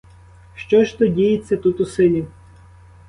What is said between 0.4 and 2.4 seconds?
Що ж то діється тут у селі?